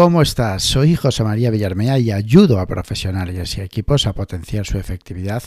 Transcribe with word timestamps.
¿cómo 0.00 0.22
estás? 0.22 0.62
Soy 0.62 0.96
José 0.96 1.24
María 1.24 1.50
Villarmea 1.50 1.98
y 1.98 2.10
ayudo 2.10 2.58
a 2.58 2.66
profesionales 2.66 3.58
y 3.58 3.60
equipos 3.60 4.06
a 4.06 4.14
potenciar 4.14 4.64
su 4.64 4.78
efectividad 4.78 5.42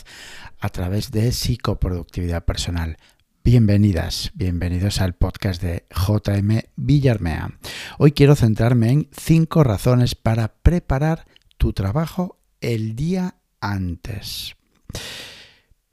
a 0.60 0.68
través 0.68 1.10
de 1.10 1.32
psicoproductividad 1.32 2.44
personal. 2.44 2.96
Bienvenidas, 3.42 4.30
bienvenidos 4.32 5.00
al 5.00 5.14
podcast 5.14 5.60
de 5.60 5.86
JM 5.90 6.60
Villarmea. 6.76 7.58
Hoy 7.98 8.12
quiero 8.12 8.36
centrarme 8.36 8.92
en 8.92 9.08
cinco 9.10 9.64
razones 9.64 10.14
para 10.14 10.54
preparar 10.62 11.24
tu 11.58 11.72
trabajo 11.72 12.38
el 12.60 12.94
día 12.94 13.34
antes. 13.60 14.54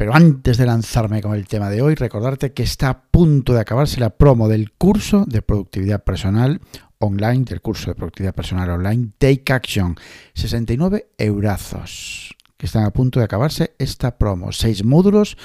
Pero 0.01 0.15
antes 0.15 0.57
de 0.57 0.65
lanzarme 0.65 1.21
con 1.21 1.35
el 1.35 1.47
tema 1.47 1.69
de 1.69 1.83
hoy, 1.83 1.93
recordarte 1.93 2.53
que 2.53 2.63
está 2.63 2.89
a 2.89 3.03
punto 3.03 3.53
de 3.53 3.59
acabarse 3.59 3.99
la 3.99 4.09
promo 4.09 4.47
del 4.47 4.71
curso 4.71 5.25
de 5.27 5.43
productividad 5.43 6.03
personal 6.03 6.59
online, 6.97 7.45
del 7.45 7.61
curso 7.61 7.91
de 7.91 7.93
productividad 7.93 8.33
personal 8.33 8.71
online, 8.71 9.11
Take 9.19 9.53
Action. 9.53 9.95
69 10.33 11.09
eurazos, 11.19 12.35
que 12.57 12.65
están 12.65 12.85
a 12.85 12.89
punto 12.89 13.19
de 13.19 13.25
acabarse 13.25 13.75
esta 13.77 14.17
promo. 14.17 14.51
Seis 14.51 14.83
módulos, 14.83 15.37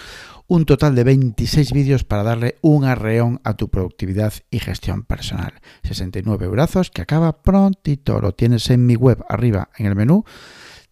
un 0.47 0.64
total 0.64 0.95
de 0.95 1.05
26 1.05 1.73
vídeos 1.73 2.05
para 2.05 2.23
darle 2.23 2.56
un 2.62 2.86
arreón 2.86 3.42
a 3.45 3.59
tu 3.59 3.69
productividad 3.69 4.33
y 4.50 4.61
gestión 4.61 5.02
personal. 5.02 5.52
69 5.83 6.47
eurazos 6.47 6.91
que 6.91 7.02
acaba 7.02 7.42
prontito. 7.42 8.23
Lo 8.23 8.33
tienes 8.33 8.70
en 8.70 8.86
mi 8.86 8.97
web 8.97 9.23
arriba 9.28 9.69
en 9.77 9.84
el 9.84 9.95
menú. 9.95 10.25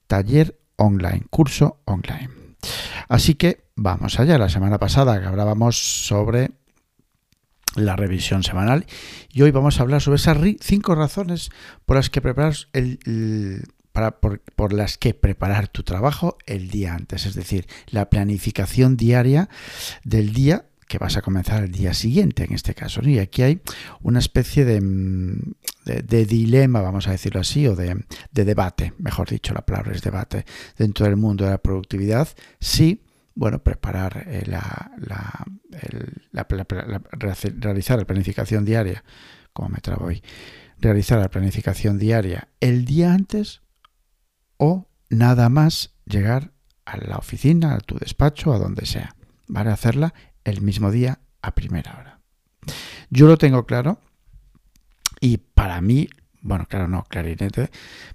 Taller 0.06 0.55
online, 0.77 1.22
curso 1.30 1.78
online. 1.86 2.44
Así 3.08 3.34
que 3.34 3.64
vamos 3.76 4.18
allá. 4.18 4.38
La 4.38 4.48
semana 4.48 4.78
pasada 4.78 5.14
hablábamos 5.27 5.77
sobre 6.06 6.52
la 7.77 7.97
revisión 7.97 8.42
semanal 8.42 8.86
y 9.33 9.42
hoy 9.42 9.50
vamos 9.50 9.78
a 9.78 9.83
hablar 9.83 10.00
sobre 10.00 10.16
esas 10.16 10.38
cinco 10.60 10.94
razones 10.94 11.50
por 11.86 11.97
las 11.97 12.08
que 12.08 12.20
preparar 12.20 12.55
el, 12.72 13.64
para, 13.92 14.12
por, 14.20 14.72
las 14.72 14.98
que 14.98 15.14
preparar 15.14 15.69
tu 15.69 15.82
trabajo 15.82 16.36
el 16.47 16.70
día 16.70 16.94
antes, 16.94 17.27
es 17.27 17.34
decir, 17.34 17.66
la 17.88 18.10
planificación 18.10 18.97
diaria 18.97 19.48
del 20.05 20.32
día 20.32 20.66
que 20.86 20.98
vas 20.98 21.16
a 21.16 21.22
comenzar 21.22 21.64
el 21.64 21.72
día 21.72 21.94
siguiente 21.94 22.44
en 22.44 22.52
este 22.52 22.75
caso. 22.75 23.00
Y 23.02 23.19
aquí 23.19 23.42
hay 23.42 23.60
una 24.02 24.19
especie 24.19 24.64
de, 24.64 24.80
de, 25.84 26.24
dilema, 26.27 26.80
vamos 26.80 27.06
a 27.08 27.12
decirlo 27.12 27.40
así, 27.40 27.66
o 27.66 27.77
de, 27.77 28.04
debate, 28.32 28.94
mejor 28.98 29.28
dicho, 29.28 29.52
la 29.54 29.64
palabra 29.64 29.92
es 29.92 30.02
debate, 30.02 30.44
dentro 30.76 31.06
del 31.06 31.16
mundo 31.16 31.44
de 31.44 31.50
la 31.50 31.58
productividad, 31.58 32.28
sí, 32.60 33.02
bueno, 33.34 33.62
preparar 33.62 34.24
eh, 34.26 34.44
la, 34.46 34.91
realizar 37.12 37.98
la 37.98 38.04
planificación 38.04 38.64
diaria, 38.64 39.04
como 39.52 39.68
me 39.70 39.78
trabo 39.78 40.06
hoy, 40.06 40.22
realizar 40.78 41.18
la 41.18 41.30
planificación 41.30 41.98
diaria 41.98 42.48
el 42.60 42.84
día 42.84 43.12
antes 43.12 43.62
o 44.56 44.88
nada 45.10 45.48
más 45.48 45.94
llegar 46.06 46.52
a 46.84 46.96
la 46.98 47.16
oficina, 47.16 47.74
a 47.74 47.78
tu 47.78 47.96
despacho, 47.98 48.52
a 48.52 48.58
donde 48.58 48.86
sea. 48.86 49.16
¿Vale? 49.46 49.70
Hacerla 49.70 50.14
el 50.44 50.60
mismo 50.62 50.91
día 50.91 51.20
a 51.42 51.54
primera 51.54 51.96
hora. 51.98 52.20
Yo 53.10 53.26
lo 53.26 53.36
tengo 53.36 53.66
claro 53.66 54.00
y 55.25 55.39
para 55.39 55.80
mí, 55.80 56.11
bueno, 56.42 56.67
claro, 56.69 56.86
no, 56.86 57.05
clarinete, 57.05 57.70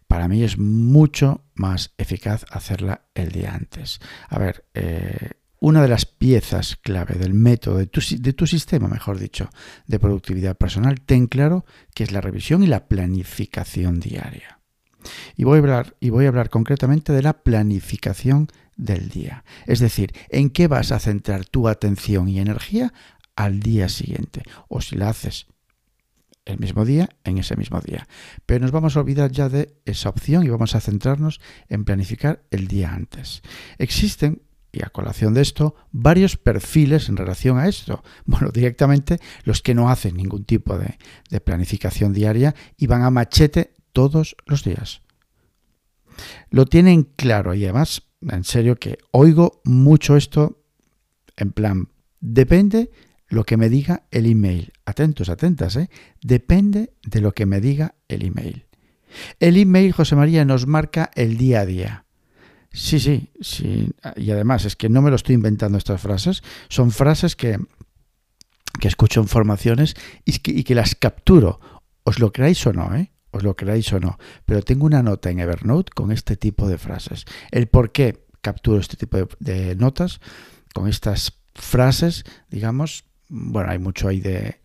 para 0.05 0.27
mí 0.27 0.43
es 0.43 0.59
mucho 0.59 1.43
más 1.55 1.95
eficaz 1.97 2.45
hacerla 2.51 3.01
el 3.15 3.31
día 3.31 3.55
antes. 3.55 3.99
A 4.27 4.37
ver, 4.37 4.65
eh, 4.75 5.31
una 5.59 5.81
de 5.81 5.87
las 5.87 6.05
piezas 6.05 6.75
clave 6.75 7.15
del 7.15 7.33
método 7.33 7.79
de 7.79 7.87
tu, 7.87 7.99
de 8.19 8.33
tu, 8.33 8.45
sistema, 8.45 8.87
mejor 8.87 9.17
dicho, 9.17 9.49
de 9.87 9.97
productividad 9.97 10.55
personal, 10.55 11.01
ten 11.01 11.25
claro 11.25 11.65
que 11.95 12.03
es 12.03 12.11
la 12.11 12.21
revisión 12.21 12.61
y 12.61 12.67
la 12.67 12.87
planificación 12.87 13.99
diaria. 13.99 14.59
Y 15.35 15.45
voy 15.45 15.55
a 15.55 15.61
hablar, 15.61 15.95
y 15.99 16.11
voy 16.11 16.25
a 16.25 16.27
hablar 16.27 16.51
concretamente 16.51 17.11
de 17.11 17.23
la 17.23 17.41
planificación 17.41 18.49
del 18.77 19.09
día. 19.09 19.43
Es 19.65 19.79
decir, 19.79 20.13
en 20.29 20.51
qué 20.51 20.67
vas 20.67 20.91
a 20.91 20.99
centrar 20.99 21.45
tu 21.45 21.67
atención 21.67 22.29
y 22.29 22.39
energía 22.39 22.93
al 23.35 23.61
día 23.61 23.89
siguiente. 23.89 24.43
O 24.67 24.79
si 24.79 24.95
la 24.95 25.09
haces 25.09 25.47
el 26.49 26.59
mismo 26.59 26.85
día, 26.85 27.09
en 27.23 27.37
ese 27.37 27.55
mismo 27.55 27.79
día. 27.81 28.07
Pero 28.45 28.61
nos 28.61 28.71
vamos 28.71 28.95
a 28.95 28.99
olvidar 28.99 29.31
ya 29.31 29.49
de 29.49 29.75
esa 29.85 30.09
opción 30.09 30.45
y 30.45 30.49
vamos 30.49 30.75
a 30.75 30.81
centrarnos 30.81 31.39
en 31.67 31.85
planificar 31.85 32.43
el 32.51 32.67
día 32.67 32.93
antes. 32.93 33.41
Existen, 33.77 34.41
y 34.71 34.83
a 34.83 34.89
colación 34.89 35.33
de 35.33 35.41
esto, 35.41 35.75
varios 35.91 36.37
perfiles 36.37 37.09
en 37.09 37.17
relación 37.17 37.57
a 37.57 37.67
esto. 37.67 38.03
Bueno, 38.25 38.49
directamente 38.53 39.19
los 39.43 39.61
que 39.61 39.75
no 39.75 39.89
hacen 39.89 40.15
ningún 40.15 40.43
tipo 40.43 40.77
de, 40.77 40.97
de 41.29 41.41
planificación 41.41 42.13
diaria 42.13 42.55
y 42.77 42.87
van 42.87 43.03
a 43.03 43.09
machete 43.09 43.73
todos 43.93 44.35
los 44.45 44.63
días. 44.63 45.01
Lo 46.49 46.65
tienen 46.65 47.03
claro 47.03 47.53
y 47.53 47.63
además 47.63 48.03
en 48.21 48.43
serio 48.43 48.75
que 48.75 48.97
oigo 49.11 49.61
mucho 49.63 50.17
esto 50.17 50.61
en 51.37 51.51
plan, 51.51 51.89
depende 52.19 52.91
lo 53.29 53.45
que 53.45 53.57
me 53.57 53.69
diga 53.69 54.03
el 54.11 54.25
email. 54.25 54.73
Atentos, 54.85 55.29
atentas, 55.29 55.75
¿eh? 55.75 55.89
Depende 56.21 56.93
de 57.03 57.21
lo 57.21 57.33
que 57.33 57.45
me 57.45 57.61
diga 57.61 57.95
el 58.07 58.25
email. 58.25 58.65
El 59.39 59.57
email, 59.57 59.91
José 59.91 60.15
María, 60.15 60.45
nos 60.45 60.67
marca 60.67 61.11
el 61.15 61.37
día 61.37 61.61
a 61.61 61.65
día. 61.65 62.05
Sí, 62.71 62.99
sí, 62.99 63.31
sí. 63.41 63.91
Y 64.15 64.31
además 64.31 64.65
es 64.65 64.75
que 64.75 64.89
no 64.89 65.01
me 65.01 65.09
lo 65.09 65.15
estoy 65.15 65.35
inventando 65.35 65.77
estas 65.77 66.01
frases. 66.01 66.43
Son 66.67 66.91
frases 66.91 67.35
que, 67.35 67.57
que 68.79 68.87
escucho 68.87 69.21
en 69.21 69.27
formaciones 69.27 69.95
y 70.25 70.39
que, 70.39 70.51
y 70.51 70.63
que 70.63 70.75
las 70.75 70.95
capturo. 70.95 71.59
Os 72.03 72.19
lo 72.19 72.31
creáis 72.31 72.65
o 72.67 72.73
no, 72.73 72.95
¿eh? 72.95 73.11
os 73.31 73.43
lo 73.43 73.55
creáis 73.55 73.91
o 73.93 73.99
no, 73.99 74.17
pero 74.45 74.61
tengo 74.61 74.85
una 74.85 75.03
nota 75.03 75.29
en 75.29 75.39
Evernote 75.39 75.91
con 75.93 76.11
este 76.11 76.35
tipo 76.35 76.67
de 76.67 76.77
frases. 76.77 77.25
El 77.51 77.67
por 77.67 77.91
qué 77.91 78.25
capturo 78.41 78.79
este 78.79 78.97
tipo 78.97 79.17
de, 79.39 79.75
notas 79.75 80.19
con 80.73 80.87
estas 80.87 81.39
frases, 81.53 82.23
digamos, 82.49 83.05
bueno, 83.29 83.71
hay 83.71 83.79
mucho 83.79 84.07
ahí 84.07 84.19
de, 84.19 84.59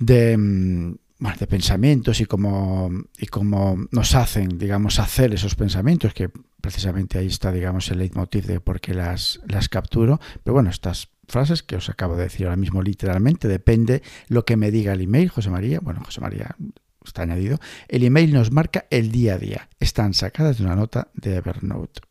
de, 0.00 0.36
mm, 0.36 0.94
de 1.38 1.46
pensamientos 1.46 2.20
y 2.20 2.26
cómo, 2.26 2.90
y 3.18 3.26
cómo 3.26 3.76
nos 3.90 4.14
hacen, 4.14 4.58
digamos, 4.58 4.98
hacer 4.98 5.34
esos 5.34 5.54
pensamientos, 5.54 6.14
que 6.14 6.30
precisamente 6.60 7.18
ahí 7.18 7.26
está, 7.26 7.52
digamos, 7.52 7.90
el 7.90 7.98
leitmotiv 7.98 8.46
de 8.46 8.60
por 8.60 8.80
qué 8.80 8.94
las, 8.94 9.40
las 9.46 9.68
capturo. 9.68 10.20
Pero 10.42 10.54
bueno, 10.54 10.70
estas 10.70 11.08
frases 11.26 11.62
que 11.62 11.76
os 11.76 11.90
acabo 11.90 12.16
de 12.16 12.24
decir 12.24 12.46
ahora 12.46 12.56
mismo 12.56 12.82
literalmente, 12.82 13.48
depende 13.48 14.02
lo 14.28 14.44
que 14.44 14.56
me 14.56 14.70
diga 14.70 14.92
el 14.92 15.02
email, 15.02 15.28
José 15.28 15.50
María, 15.50 15.80
bueno, 15.80 16.02
José 16.04 16.20
María 16.20 16.56
está 17.04 17.22
añadido, 17.22 17.58
el 17.88 18.04
email 18.04 18.32
nos 18.32 18.52
marca 18.52 18.86
el 18.90 19.10
día 19.10 19.34
a 19.34 19.38
día. 19.38 19.68
Están 19.80 20.14
sacadas 20.14 20.58
de 20.58 20.64
una 20.64 20.76
nota 20.76 21.08
de 21.14 21.36
Evernote. 21.36 22.07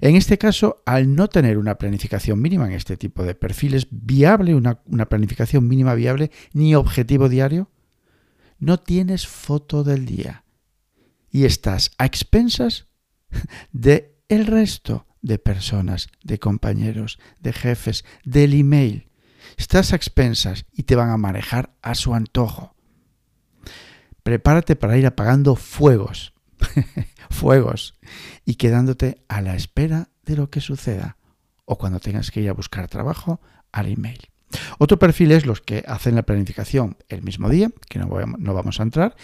En 0.00 0.16
este 0.16 0.38
caso, 0.38 0.82
al 0.86 1.14
no 1.14 1.28
tener 1.28 1.58
una 1.58 1.78
planificación 1.78 2.40
mínima 2.40 2.66
en 2.66 2.72
este 2.72 2.96
tipo 2.96 3.24
de 3.24 3.34
perfiles, 3.34 3.88
viable, 3.90 4.54
una, 4.54 5.08
planificación 5.08 5.66
mínima 5.66 5.94
viable, 5.94 6.30
ni 6.52 6.74
objetivo 6.74 7.28
diario, 7.28 7.70
no 8.58 8.78
tienes 8.78 9.26
foto 9.26 9.84
del 9.84 10.06
día. 10.06 10.44
Y 11.30 11.44
estás 11.44 11.92
a 11.98 12.06
expensas 12.06 12.86
de 13.72 14.16
el 14.28 14.46
resto 14.46 15.06
de 15.22 15.38
personas, 15.38 16.08
de 16.22 16.38
compañeros, 16.38 17.18
de 17.40 17.52
jefes, 17.52 18.04
del 18.24 18.54
email. 18.54 19.08
Estás 19.56 19.92
a 19.92 19.96
expensas 19.96 20.66
y 20.72 20.84
te 20.84 20.96
van 20.96 21.10
a 21.10 21.16
manejar 21.16 21.74
a 21.82 21.94
su 21.94 22.14
antojo. 22.14 22.74
Prepárate 24.22 24.76
para 24.76 24.98
ir 24.98 25.06
apagando 25.06 25.54
fuegos, 25.54 26.32
fuegos, 27.30 27.98
y 28.44 28.54
quedándote 28.54 29.22
a 29.28 29.40
la 29.40 29.56
espera 29.56 30.08
de 30.24 30.36
lo 30.36 30.50
que 30.50 30.60
suceda, 30.60 31.16
o 31.64 31.78
cuando 31.78 32.00
tengas 32.00 32.30
que 32.30 32.40
ir 32.40 32.48
a 32.48 32.54
buscar 32.54 32.88
trabajo, 32.88 33.40
al 33.72 33.86
email. 33.88 34.28
Otro 34.78 34.98
perfil 34.98 35.32
es 35.32 35.44
los 35.44 35.60
que 35.60 35.84
hacen 35.86 36.14
la 36.14 36.22
planificación 36.22 36.96
el 37.08 37.22
mismo 37.22 37.48
día, 37.48 37.70
que 37.88 37.98
no, 37.98 38.08
vamos 38.08 38.80
a 38.80 38.82
entrar, 38.82 39.16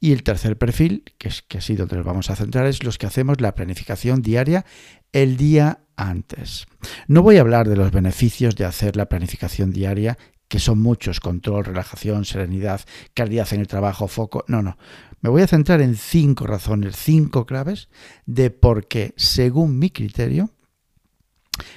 y 0.00 0.12
el 0.12 0.22
tercer 0.22 0.58
perfil, 0.58 1.04
que 1.18 1.28
es 1.28 1.42
que 1.42 1.58
así 1.58 1.76
donde 1.76 1.96
nos 1.96 2.04
vamos 2.04 2.30
a 2.30 2.36
centrar, 2.36 2.66
es 2.66 2.82
los 2.82 2.98
que 2.98 3.06
hacemos 3.06 3.40
la 3.40 3.54
planificación 3.54 4.22
diaria 4.22 4.64
el 5.12 5.36
día 5.36 5.80
antes. 5.96 6.66
No 7.06 7.22
voy 7.22 7.36
a 7.36 7.40
hablar 7.40 7.68
de 7.68 7.76
los 7.76 7.92
beneficios 7.92 8.56
de 8.56 8.64
hacer 8.64 8.96
la 8.96 9.08
planificación 9.08 9.70
diaria 9.70 10.18
que 10.54 10.60
son 10.60 10.78
muchos, 10.78 11.18
control, 11.18 11.64
relajación, 11.64 12.24
serenidad, 12.24 12.80
calidad 13.12 13.52
en 13.52 13.58
el 13.58 13.66
trabajo, 13.66 14.06
foco. 14.06 14.44
No, 14.46 14.62
no. 14.62 14.78
Me 15.20 15.28
voy 15.28 15.42
a 15.42 15.48
centrar 15.48 15.80
en 15.80 15.96
cinco 15.96 16.46
razones, 16.46 16.94
cinco 16.94 17.44
claves 17.44 17.88
de 18.24 18.50
por 18.50 18.86
qué, 18.86 19.14
según 19.16 19.80
mi 19.80 19.90
criterio, 19.90 20.50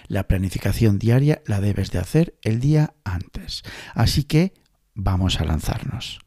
la 0.07 0.27
planificación 0.27 0.99
diaria 0.99 1.41
la 1.47 1.59
debes 1.59 1.89
de 1.89 1.97
hacer 1.97 2.37
el 2.43 2.59
día 2.59 2.93
antes. 3.03 3.63
Así 3.95 4.25
que 4.25 4.53
vamos 4.93 5.41
a 5.41 5.45
lanzarnos. 5.45 6.19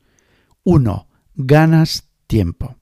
Uno, 0.65 1.07
Ganas 1.37 2.09
tiempo. 2.27 2.79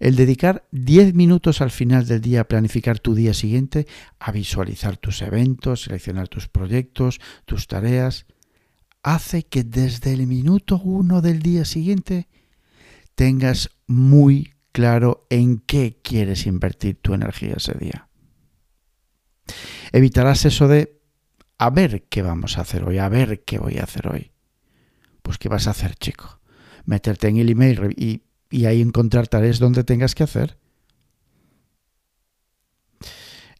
El 0.00 0.16
dedicar 0.16 0.66
10 0.70 1.12
minutos 1.12 1.60
al 1.60 1.70
final 1.70 2.06
del 2.06 2.22
día 2.22 2.40
a 2.40 2.48
planificar 2.48 2.98
tu 2.98 3.14
día 3.14 3.34
siguiente, 3.34 3.86
a 4.18 4.32
visualizar 4.32 4.96
tus 4.96 5.20
eventos, 5.20 5.82
seleccionar 5.82 6.28
tus 6.28 6.48
proyectos, 6.48 7.20
tus 7.44 7.66
tareas, 7.66 8.24
hace 9.02 9.44
que 9.44 9.64
desde 9.64 10.12
el 10.12 10.26
minuto 10.26 10.80
uno 10.82 11.20
del 11.20 11.42
día 11.42 11.64
siguiente 11.64 12.28
tengas 13.14 13.70
muy 13.86 14.54
claro 14.72 15.26
en 15.28 15.58
qué 15.58 16.00
quieres 16.02 16.46
invertir 16.46 16.98
tu 17.00 17.14
energía 17.14 17.54
ese 17.56 17.74
día. 17.74 18.08
Evitarás 19.92 20.44
eso 20.44 20.68
de 20.68 21.00
a 21.58 21.70
ver 21.70 22.04
qué 22.08 22.22
vamos 22.22 22.58
a 22.58 22.62
hacer 22.62 22.84
hoy, 22.84 22.98
a 22.98 23.08
ver 23.08 23.44
qué 23.44 23.58
voy 23.58 23.78
a 23.78 23.84
hacer 23.84 24.08
hoy. 24.08 24.32
Pues 25.22 25.38
qué 25.38 25.48
vas 25.48 25.66
a 25.66 25.70
hacer, 25.70 25.94
chico. 25.96 26.40
Meterte 26.84 27.28
en 27.28 27.36
el 27.36 27.50
email 27.50 27.94
y, 27.96 28.22
y 28.50 28.64
ahí 28.64 28.80
encontrar 28.80 29.28
tareas 29.28 29.58
donde 29.58 29.84
tengas 29.84 30.14
que 30.14 30.24
hacer. 30.24 30.58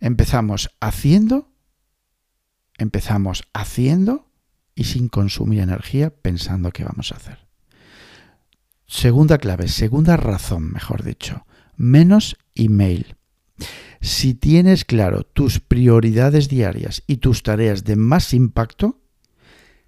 Empezamos 0.00 0.71
haciendo, 0.81 1.53
empezamos 2.79 3.45
haciendo 3.53 4.31
y 4.75 4.85
sin 4.85 5.09
consumir 5.09 5.61
energía 5.61 6.11
pensando 6.11 6.71
qué 6.71 6.85
vamos 6.85 7.13
a 7.13 7.17
hacer. 7.17 7.47
Segunda 8.87 9.39
clave, 9.39 9.69
segunda 9.69 10.17
razón, 10.17 10.71
mejor 10.73 11.03
dicho, 11.03 11.47
menos 11.77 12.37
email. 12.55 13.17
Si 14.01 14.35
tienes 14.35 14.85
claro 14.85 15.23
tus 15.23 15.61
prioridades 15.61 16.49
diarias 16.49 17.03
y 17.07 17.19
tus 17.19 17.43
tareas 17.43 17.85
de 17.85 17.97
más 17.97 18.35
impacto, 18.35 19.01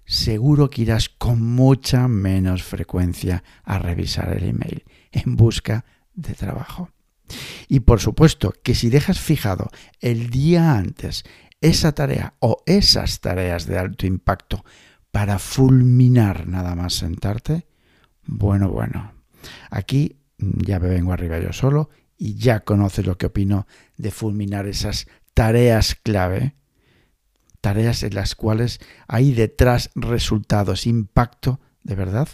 seguro 0.05 0.69
que 0.69 0.83
irás 0.83 1.09
con 1.09 1.41
mucha 1.41 2.07
menos 2.07 2.63
frecuencia 2.63 3.43
a 3.63 3.79
revisar 3.79 4.35
el 4.35 4.45
email 4.45 4.85
en 5.11 5.35
busca 5.35 5.85
de 6.13 6.33
trabajo. 6.33 6.89
Y 7.67 7.81
por 7.81 7.99
supuesto 7.99 8.53
que 8.63 8.75
si 8.75 8.89
dejas 8.89 9.19
fijado 9.19 9.69
el 9.99 10.29
día 10.29 10.77
antes 10.77 11.23
esa 11.65 11.93
tarea 11.93 12.35
o 12.39 12.63
esas 12.65 13.21
tareas 13.21 13.65
de 13.65 13.77
alto 13.77 14.05
impacto 14.05 14.63
para 15.11 15.39
fulminar 15.39 16.47
nada 16.47 16.75
más 16.75 16.93
sentarte, 16.93 17.67
bueno, 18.25 18.69
bueno, 18.69 19.13
aquí 19.69 20.17
ya 20.37 20.79
me 20.79 20.89
vengo 20.89 21.11
arriba 21.11 21.39
yo 21.39 21.53
solo 21.53 21.89
y 22.17 22.35
ya 22.35 22.61
conoces 22.61 23.05
lo 23.05 23.17
que 23.17 23.27
opino 23.27 23.65
de 23.97 24.11
fulminar 24.11 24.67
esas 24.67 25.07
tareas 25.33 25.95
clave, 25.95 26.55
tareas 27.61 28.03
en 28.03 28.13
las 28.13 28.35
cuales 28.35 28.79
hay 29.07 29.33
detrás 29.33 29.89
resultados, 29.95 30.85
impacto, 30.85 31.59
de 31.83 31.95
verdad, 31.95 32.27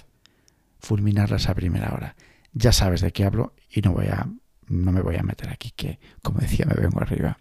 fulminarlas 0.80 1.48
a 1.48 1.56
primera 1.56 1.94
hora. 1.94 2.16
Ya 2.52 2.74
sabes 2.74 3.02
de 3.02 3.12
qué 3.12 3.24
hablo 3.24 3.54
y 3.70 3.82
no 3.82 3.94
voy 3.94 4.08
a 4.08 4.28
no 4.68 4.92
me 4.92 5.02
voy 5.02 5.18
a 5.18 5.24
meter 5.24 5.50
aquí 5.50 5.72
que 5.72 6.00
como 6.22 6.40
decía 6.40 6.66
me 6.66 6.74
vengo 6.74 7.00
arriba. 7.02 7.38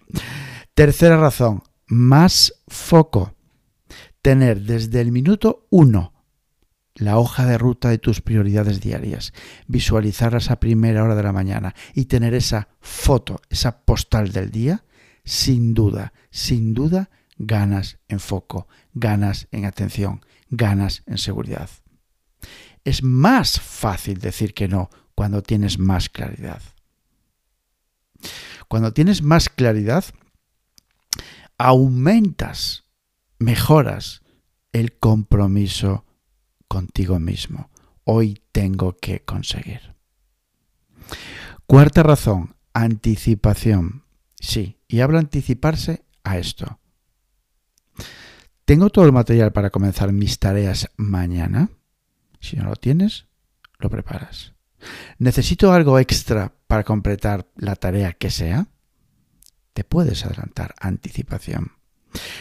Tercera 0.74 1.16
razón, 1.16 1.62
más 1.90 2.54
foco. 2.68 3.34
Tener 4.22 4.62
desde 4.62 5.00
el 5.00 5.12
minuto 5.12 5.66
uno 5.70 6.14
la 6.94 7.18
hoja 7.18 7.46
de 7.46 7.56
ruta 7.58 7.88
de 7.88 7.98
tus 7.98 8.20
prioridades 8.20 8.80
diarias, 8.80 9.32
visualizarlas 9.66 10.50
a 10.50 10.60
primera 10.60 11.02
hora 11.02 11.14
de 11.14 11.22
la 11.22 11.32
mañana 11.32 11.74
y 11.94 12.06
tener 12.06 12.34
esa 12.34 12.68
foto, 12.80 13.40
esa 13.48 13.80
postal 13.80 14.32
del 14.32 14.50
día, 14.50 14.84
sin 15.24 15.72
duda, 15.72 16.12
sin 16.30 16.74
duda, 16.74 17.10
ganas 17.38 17.98
en 18.08 18.20
foco, 18.20 18.68
ganas 18.92 19.48
en 19.50 19.64
atención, 19.64 20.24
ganas 20.50 21.02
en 21.06 21.16
seguridad. 21.16 21.70
Es 22.84 23.02
más 23.02 23.60
fácil 23.60 24.18
decir 24.18 24.52
que 24.52 24.68
no 24.68 24.90
cuando 25.14 25.42
tienes 25.42 25.78
más 25.78 26.08
claridad. 26.08 26.62
Cuando 28.68 28.92
tienes 28.92 29.22
más 29.22 29.48
claridad, 29.48 30.04
aumentas, 31.60 32.86
mejoras 33.38 34.22
el 34.72 34.98
compromiso 34.98 36.06
contigo 36.68 37.20
mismo. 37.20 37.68
Hoy 38.04 38.40
tengo 38.50 38.96
que 38.96 39.20
conseguir. 39.20 39.94
Cuarta 41.66 42.02
razón, 42.02 42.56
anticipación. 42.72 44.04
Sí, 44.40 44.78
y 44.88 45.00
hablo 45.00 45.18
anticiparse 45.18 46.02
a 46.24 46.38
esto. 46.38 46.78
¿Tengo 48.64 48.88
todo 48.88 49.04
el 49.04 49.12
material 49.12 49.52
para 49.52 49.68
comenzar 49.68 50.12
mis 50.12 50.38
tareas 50.38 50.88
mañana? 50.96 51.68
Si 52.40 52.56
no 52.56 52.64
lo 52.64 52.76
tienes, 52.76 53.26
lo 53.78 53.90
preparas. 53.90 54.54
¿Necesito 55.18 55.74
algo 55.74 55.98
extra 55.98 56.54
para 56.66 56.84
completar 56.84 57.50
la 57.56 57.76
tarea 57.76 58.12
que 58.12 58.30
sea? 58.30 58.68
Te 59.72 59.84
puedes 59.84 60.24
adelantar 60.24 60.74
anticipación. 60.80 61.72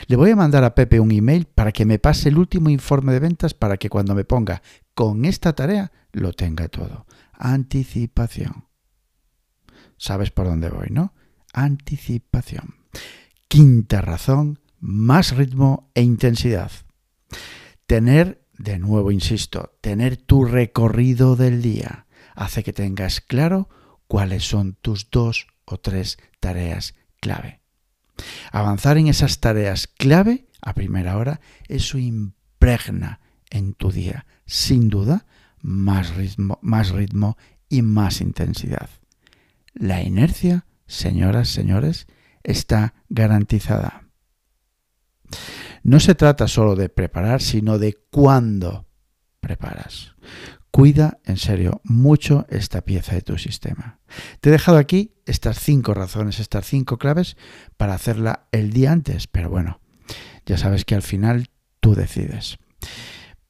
Le 0.07 0.15
voy 0.15 0.31
a 0.31 0.35
mandar 0.35 0.63
a 0.63 0.73
Pepe 0.73 0.99
un 0.99 1.11
email 1.11 1.45
para 1.45 1.71
que 1.71 1.85
me 1.85 1.99
pase 1.99 2.29
el 2.29 2.37
último 2.37 2.69
informe 2.69 3.13
de 3.13 3.19
ventas 3.19 3.53
para 3.53 3.77
que 3.77 3.89
cuando 3.89 4.15
me 4.15 4.25
ponga 4.25 4.61
con 4.93 5.25
esta 5.25 5.53
tarea 5.53 5.91
lo 6.11 6.33
tenga 6.33 6.67
todo. 6.67 7.05
Anticipación. 7.33 8.65
¿Sabes 9.97 10.31
por 10.31 10.47
dónde 10.47 10.69
voy, 10.69 10.87
no? 10.89 11.13
Anticipación. 11.53 12.75
Quinta 13.47 14.01
razón, 14.01 14.59
más 14.79 15.35
ritmo 15.35 15.91
e 15.93 16.01
intensidad. 16.01 16.71
Tener, 17.85 18.45
de 18.57 18.79
nuevo 18.79 19.11
insisto, 19.11 19.77
tener 19.81 20.17
tu 20.17 20.45
recorrido 20.45 21.35
del 21.35 21.61
día 21.61 22.07
hace 22.35 22.63
que 22.63 22.73
tengas 22.73 23.21
claro 23.21 23.69
cuáles 24.07 24.47
son 24.47 24.77
tus 24.81 25.09
dos 25.09 25.47
o 25.65 25.79
tres 25.79 26.17
tareas 26.39 26.95
clave. 27.19 27.61
Avanzar 28.51 28.97
en 28.97 29.07
esas 29.07 29.39
tareas 29.39 29.87
clave 29.87 30.47
a 30.61 30.73
primera 30.73 31.17
hora, 31.17 31.39
eso 31.67 31.97
impregna 31.97 33.19
en 33.49 33.73
tu 33.73 33.91
día, 33.91 34.25
sin 34.45 34.89
duda, 34.89 35.25
más 35.61 36.15
ritmo, 36.15 36.59
más 36.61 36.89
ritmo 36.89 37.37
y 37.69 37.81
más 37.81 38.21
intensidad. 38.21 38.89
La 39.73 40.01
inercia, 40.01 40.65
señoras, 40.87 41.49
señores, 41.49 42.07
está 42.43 42.93
garantizada. 43.09 44.03
No 45.83 45.99
se 45.99 46.15
trata 46.15 46.47
solo 46.47 46.75
de 46.75 46.89
preparar, 46.89 47.41
sino 47.41 47.77
de 47.77 47.93
cuándo 48.09 48.87
preparas. 49.39 50.15
Cuida 50.71 51.19
en 51.25 51.37
serio 51.37 51.81
mucho 51.83 52.45
esta 52.49 52.81
pieza 52.81 53.15
de 53.15 53.21
tu 53.21 53.37
sistema. 53.37 53.99
Te 54.39 54.49
he 54.49 54.51
dejado 54.51 54.77
aquí 54.77 55.13
estas 55.25 55.59
cinco 55.59 55.93
razones, 55.93 56.39
estas 56.39 56.65
cinco 56.65 56.97
claves 56.97 57.37
para 57.77 57.93
hacerla 57.93 58.47
el 58.51 58.71
día 58.71 58.91
antes, 58.91 59.27
pero 59.27 59.49
bueno, 59.49 59.79
ya 60.45 60.57
sabes 60.57 60.85
que 60.85 60.95
al 60.95 61.01
final 61.01 61.47
tú 61.79 61.95
decides. 61.95 62.57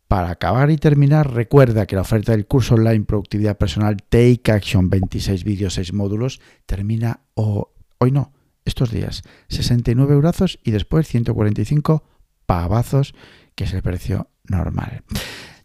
Para 0.08 0.32
acabar 0.32 0.72
y 0.72 0.78
terminar, 0.78 1.32
recuerda 1.32 1.86
que 1.86 1.96
la 1.96 2.02
oferta 2.02 2.32
del 2.32 2.48
curso 2.48 2.74
online 2.74 3.06
Productividad 3.06 3.58
Personal 3.58 3.98
Take 4.10 4.52
Action 4.52 4.90
26 4.90 5.44
vídeos, 5.44 5.76
6 5.76 5.94
módulos 5.94 6.42
termina 6.66 7.22
hoy 7.36 8.12
no, 8.12 8.34
estos 8.66 8.92
días. 8.92 9.22
69 9.50 10.14
euros 10.14 10.60
y 10.64 10.72
después 10.72 11.08
145 11.08 12.04
pavazos, 12.48 13.14
que 13.54 13.66
es 13.66 13.74
el 13.74 13.84
precio 13.84 14.30
normal. 14.46 15.04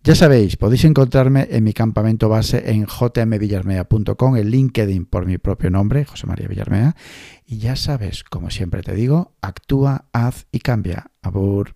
Ya 0.07 0.15
sabéis, 0.15 0.59
podéis 0.59 0.85
encontrarme 0.85 1.49
en 1.51 1.65
mi 1.65 1.73
campamento 1.73 2.29
base 2.29 2.71
en 2.71 2.85
jmvillarmea.com, 2.85 4.37
en 4.37 4.51
LinkedIn 4.51 5.07
por 5.07 5.25
mi 5.25 5.39
propio 5.39 5.71
nombre, 5.71 6.05
José 6.05 6.27
María 6.27 6.47
Villarmea. 6.47 6.95
Y 7.47 7.57
ya 7.57 7.75
sabes, 7.75 8.23
como 8.23 8.51
siempre 8.51 8.83
te 8.83 8.95
digo, 8.95 9.33
actúa, 9.41 10.05
haz 10.13 10.47
y 10.53 10.59
cambia. 10.59 11.11
Abur. 11.23 11.75